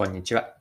[0.00, 0.54] こんにちは。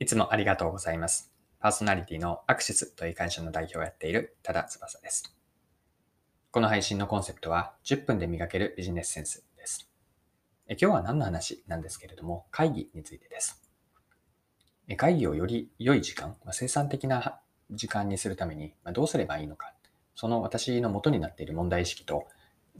[0.00, 1.32] いつもありがとうございます。
[1.60, 5.36] パーソナリティのアクシスという会社の代表をやっている多田翼です。
[6.50, 9.88] この配信のコンセプトは10分で磨けるビジネスセンスです。
[10.66, 13.62] え今日は何の話なんですけれども、会議についてです。
[14.88, 17.38] え会議をより良い時間、まあ生産的な
[17.70, 19.72] 時間にするためにまあどうすればいいのか、
[20.16, 22.26] その私の元になっている問題意識と、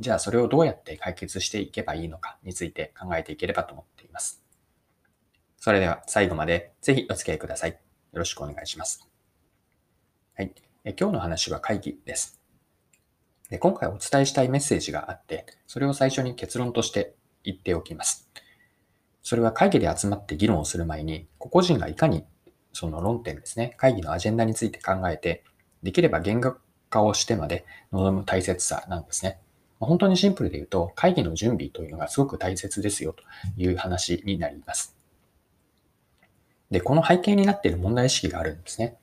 [0.00, 4.41] じゃあそれをどうやって解決していけばいいのかについて考えていければと思っています。
[5.64, 7.70] それでは最後までぜひお付き合いください。
[7.70, 7.76] よ
[8.14, 9.08] ろしくお願いします。
[10.34, 10.52] はい。
[10.82, 12.40] え今日の話は会議です
[13.48, 13.58] で。
[13.58, 18.28] 今回お伝えしたいメッセージがあって、それを最初に結論として言っておきます。
[19.22, 22.24] それは会議で集まって議論をする前に、個々人がいかに
[22.72, 25.44] その論点ですね、会議のアジェンダについて考えて、
[25.84, 26.56] できれば言語
[26.90, 29.38] 化をしてまで望む大切さなんですね。
[29.78, 33.22] 本当にシンプルで言うと、会議の準備というのがすごく大切ですよと
[33.56, 34.96] いう話になります。
[36.72, 38.96] で、この背景になっている問題意識があるんですね。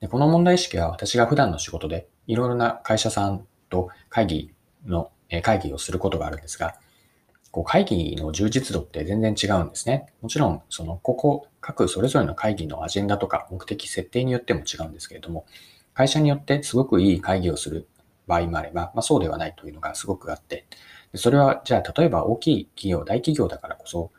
[0.00, 4.54] でこの問題意識は私が普段の仕事でいろいろな会社さんと会議
[4.86, 6.76] の、え会議をすることがあるんですが、
[7.50, 10.06] こう会議の充実度って全然違うんですね。
[10.20, 15.46] もちろん、その、ここ、各それぞれの会議のアジェンダとか目的、設定によっても違うんですけれども、
[15.94, 17.88] 会社によってすごくいい会議をする
[18.26, 20.66] 場合もあれば、まあ、そうではないというのがすごくあって、
[21.14, 24.10] それは、じゃあ、例えば大きい企業、大企業だからこそ、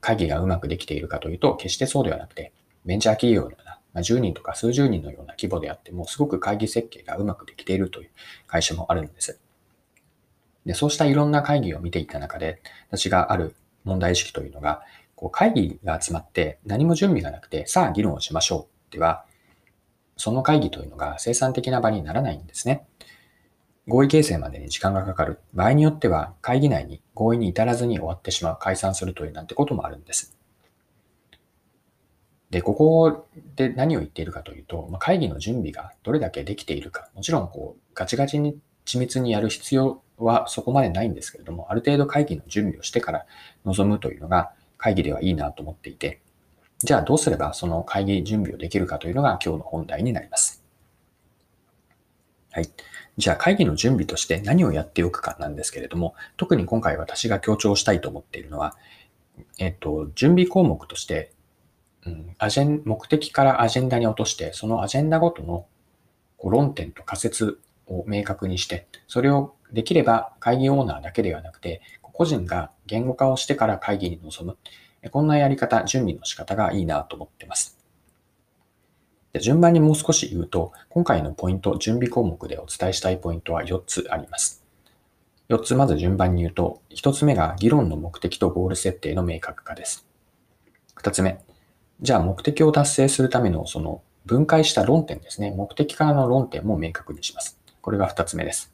[0.00, 2.52] 会議がうまくできているかというと、決してそうではなくて、
[2.84, 8.10] ベンチャー企業のような、まあ、10人とか数十人のような規模であっても、すごく会議設計がうまくできているという
[8.46, 9.40] 会社もあるんです。
[10.64, 14.82] で、そうしたいろんな会議を見ていた中で、私がある問題意識というのが、
[15.14, 19.24] こう会議が集まって何も準備がなくて、さあ議論をしましょうでは、
[20.16, 22.86] その会議というのが生産的な場にならないんですね。
[23.88, 25.38] 合意形成までに時間がかかる。
[25.54, 30.36] 場合によっては会議内に合意に至らずに終わってしまう、解散するというなんてこともあるんです。
[32.50, 43.26] で、ここで何を言っているかというと、まあ、会議の準備がどれだけできているか、もちろんこうガチガチに緻密にやる必要はそこまでないんですけれども、ある程度会議の準備をしてから
[43.64, 46.20] 臨むというのが会議ではいいなと思っていて、
[46.78, 50.65] じゃあどうすればその会議準備をできるかというのが今日の本題になります。
[52.56, 52.70] はい。
[53.18, 58.78] じゃあ会議の準備として何をやっておくかなんですけれども、特に今回私が強調したいと思っているのは、
[59.58, 61.32] えっと、準備項目として、
[62.06, 65.66] うん、アジェン目的からアジェンダに落として、そのアジェンダごとの
[66.38, 74.50] こう論点と仮説を明確にして、それをできれば会議オーナーだけではなくて、個人が言語化をしてから会議に臨
[75.02, 75.10] む。
[75.10, 77.75] こんなやり方、準備の仕方がいいなと思ってます。
[79.36, 84.64] で順番にもう少し言うと、今回のポイント、準備項目でお伝えしたいポイントは4つあります。
[85.50, 90.06] 4つまず順番に言うと、1つ目が議論の目的とゴール設定の明確化です。
[91.02, 91.38] 2つ目、
[92.00, 95.50] じゃあ目的を達成するためのその分解した論点ですね。
[95.54, 97.58] 目的からの論点も明確にします。
[97.82, 98.72] これが2つ目です。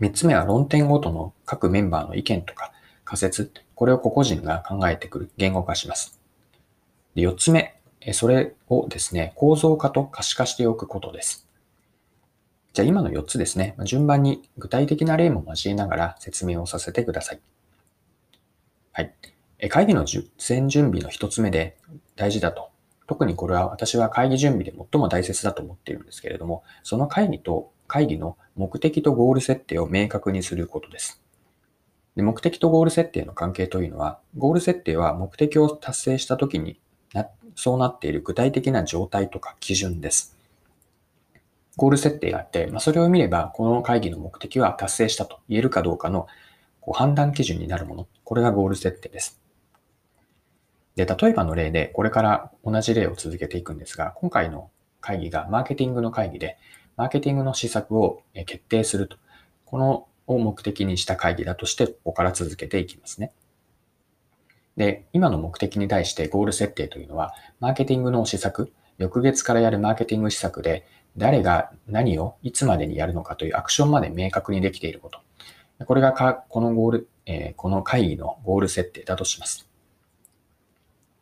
[0.00, 2.70] 3つ目は論点ごとの各メンバーの意見とか
[3.04, 6.20] 仮説、これを個々人が考えてくる、言語化します。
[7.16, 7.79] で4つ目、
[8.12, 11.46] それをですね、構造化と可視化しておくことです。
[12.72, 17.40] じゃあ今の4つですね、順番に具体的な例も交えながら説明をさせてください。
[18.92, 19.14] はい。
[19.68, 21.76] 会議の前準備の1つ目で
[22.16, 22.70] 大事だと。
[23.06, 31.20] 特にこれは私は会議準備で最も大切だと思っているんですけれども、その会議と会議の目的とゴール設定を明確にすることです。
[32.14, 36.78] で目的とゴール設定の関係というのは、ゴール設定は目的を達成したときに
[37.14, 40.36] なそうなっている具体的な状態とか基準です。
[41.76, 46.26] ゴール設定があって、まあ、それを見れば、この会議の目的は達成したと言えるかどうかの
[46.80, 48.08] こう判断基準になるもの。
[48.24, 49.40] これがゴール設定です。
[50.96, 56.58] で、例えばの例で、これから同じ例を続けていくんですが、今回の会議がマーケティングの会議で、
[56.96, 59.16] マーケティングの施策を決定すると。
[59.64, 63.32] このを目的にした会議だとして、ここから続けていきますね。
[64.80, 70.86] で、今の目的に対してゴール設定というのは、マーケティングの施策、翌月からやるマーケティング施策で、
[71.18, 75.20] 誰が何をいつまでにやるのかというアクションまで明確にできていること。
[75.84, 79.68] これがかこのゴール、えー、この会議のゴール設定だとします。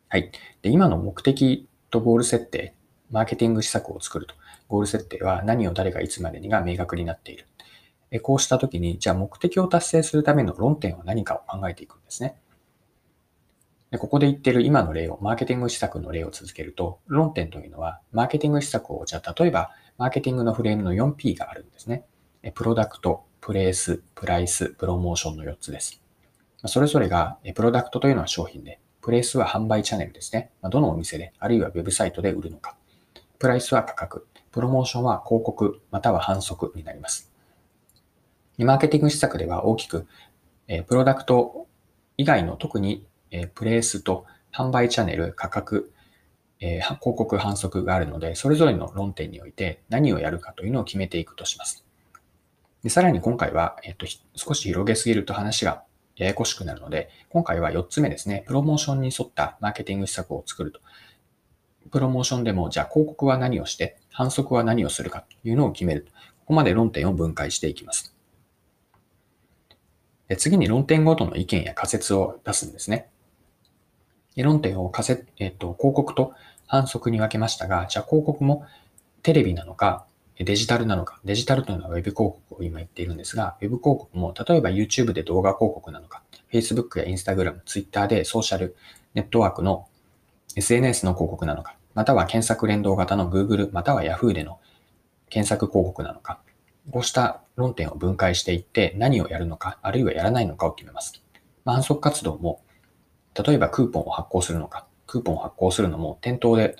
[0.07, 0.31] はい。
[0.61, 2.73] で、今の目的とゴール設定、
[3.11, 4.35] マーケティング施策を作ると。
[4.69, 7.45] ゴール設定は何を誰がいつまでにが明確になっている。
[8.21, 12.39] こうしたときに、じゃあ目的を達成するための論点は何かを考えていくんですね。
[13.91, 22.05] でここで言ってる今の例を、マーケティング施策の例を続けると、論点というのは、マーケティング施策を、じゃあ例えば、マーケティングのフレームの 4P があるんですね。
[22.53, 26.01] プロダクト、プレイス、プライス、プロモーションの4つです。
[26.65, 30.51] それぞれが、プロダクトというのは商品で、プレイスは販売チャンネルですね。
[30.61, 32.75] どのお店で、あるいはウェブサイトで売るのか。
[33.39, 34.27] プライスは価格。
[34.51, 37.31] プロモーションは広告または反則になります。
[38.57, 40.05] マーケティング施策では大きく、
[40.87, 41.67] プロダクト
[42.17, 45.91] 以外の特に、えプレイスと販売チャンネル、価格、
[46.59, 51.85] え広告反則があるので、それぞれの論点において何をやるかというのを決めていくとします。
[52.83, 54.05] でさらに今回は、えっと、
[54.35, 55.83] 少し広げすぎると話が
[56.15, 60.79] ややこしくなるので、今回は4つ目ですね、プロモーションに沿ったマーケティング施策を作ると。
[61.91, 66.07] プロモーションでも、じゃあ広告は何をして、反則は何をするかというのを決める。
[66.41, 68.13] ここまで論点を分解していきます。
[70.27, 73.09] で次に論点ごとの意見や仮説を出すんですね。
[74.37, 76.33] 論点を仮説、えっと、広告と
[76.67, 78.65] 反則に分けましたが、じゃあ広告も
[79.23, 80.05] テレビなのか、
[80.37, 86.21] デジタルなのか、デジタルというのは Web 広告を今言っているんですが、Web 広告も例えば YouTube で動画広告なのか、
[86.51, 88.75] Facebook や Instagram、Twitter でソーシャル
[89.13, 89.87] ネットワークの
[90.55, 94.59] SNS の広告なのか、または検索連動型の Google または Yahoo での
[95.29, 96.39] 検索広告なのか、
[96.91, 101.21] こうした論点を分解していって何をやるのか、あるいはやらないのかを決めます。
[101.65, 102.61] まあ、反則活動も、
[103.43, 106.75] 例えばクーポンを発行するのか、クーポンを発行するのも店頭で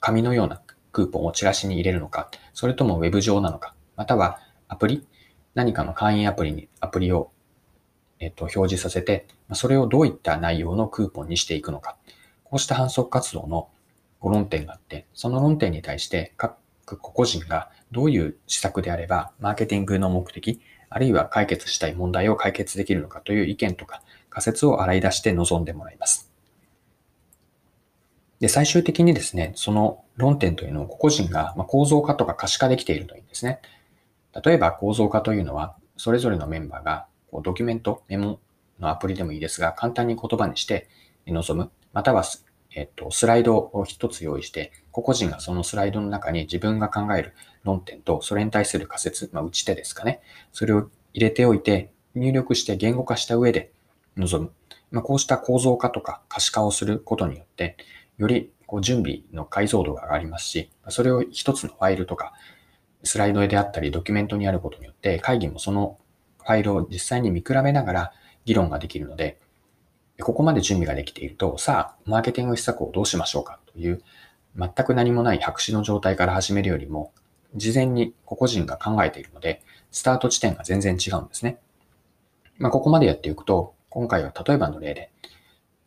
[0.00, 0.62] 紙のような
[0.92, 5.06] クーポンをチラシに入れるのか、それともウェブ上なのか、またはアプリ、
[5.54, 7.30] 何かの会員アプリに、アプリを、
[8.20, 11.96] えっと、表示させて、それをどういった内容のクーポンにしていくのか。
[12.44, 13.68] こうした反則活動の
[14.20, 26.30] ご論点があって、その論点に対して各個々人がどういう施策であれば、マーケティングの目的、あるいは解決したい問題を解決できるのかという意見とか仮説を洗い出して臨んでもらいます。
[28.40, 33.60] で、最終的にですね、その論点というのを個々人が構造化とか可視化できているといいんですね。
[34.42, 37.06] 例えば構造化というのは、それぞれのメンバーが
[37.42, 38.40] ドキュメント、メモ
[38.80, 40.88] のアプリでもいいですが、簡単に言葉にして
[41.26, 41.70] 臨む。
[41.92, 42.24] または、
[42.74, 47.34] えっと、スライドを一つ用意して、個々人がそのスライドの中に自分が考える
[47.64, 50.20] 論点と、それに対する仮説、まあ、打ち手ですかね。
[50.52, 53.70] それを入れておいて、入力して言語化した上で
[54.16, 54.52] 臨む。
[54.90, 57.76] まあ、こうした構造化とか可視化をすることによって、
[58.18, 62.32] よりこう準備の解像度が上がりますし、それを一つのファイルとか、
[63.04, 65.98] スライドであったりドキュメントにあることによって、会議もその
[66.42, 68.12] ファイルを実際に見比べながら
[68.44, 69.38] 議論ができるので、
[70.20, 74.02] ここまで準備ができていると、さあ、マーケティング施策をどうしましょうかという、
[74.56, 77.12] 全く何もない白紙の状態から始めるよりも、
[77.54, 81.58] 事前に個々人が考えているので、スタート地点が全然違うんですね。
[82.58, 85.10] まあ、ここまでやっていくと、今回は例えばの例で、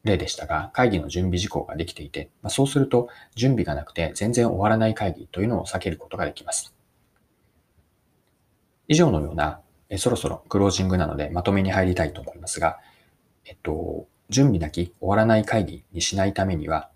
[0.04, 6.76] 例でしたが、会議の準備事項ができていて、ま、そうすると準備がなくて全然終わらない会議というのを避けることができます。
[8.88, 9.60] 以上のような、
[9.90, 12.78] えそろそろクロージングなのでまとめに入りたいと思いますが、
[13.46, 16.92] えっと、準備なき終わらない会議にしないためには、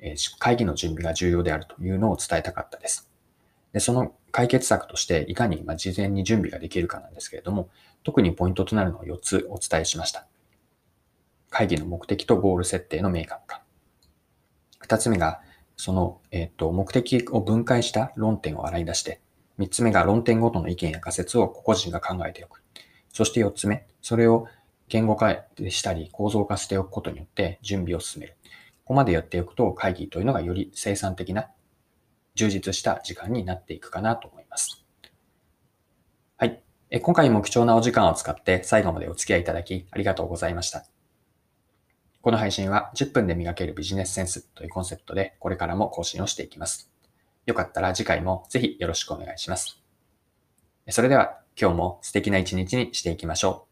[0.00, 3.08] え会議の準備が重要であるというのを伝えたかったです。
[3.72, 7.68] でその解決策として、いかにま事前に準備ができるかなんですけれども、
[8.02, 10.26] 特にポイントとなるのを4つお伝えしました。
[11.52, 13.62] 会議の目的とゴール設定の明確化。
[14.80, 15.42] 二つ目が、
[15.76, 19.20] その、えっ、と、目的を分解した論点を洗い出して、
[19.58, 22.62] 三つ目が論点ごとの意見や仮説を個々人が考えておく。
[23.12, 24.46] そして四つ目、それを
[24.88, 28.36] 言語化したり構造化しておくことによって準備を進める。
[28.84, 31.50] ここまでやっておくと会議というのがより生産的な
[32.34, 34.84] 充実した時間になっていくかなと思います。
[36.38, 36.62] はい。
[37.02, 40.86] 今回も貴重なお時間を使って最後までお付き合いいただきありがとうございました。
[42.22, 46.88] この配信は10分で磨けるビジネスセンスというコンセプトでこれからも更新をしていきます。
[47.46, 49.82] よかったら次回もぜひよろしくお願いします。
[50.88, 53.71] それでは今日も素敵な一日にしていきましょう。